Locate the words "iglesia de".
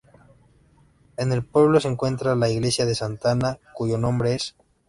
2.49-2.95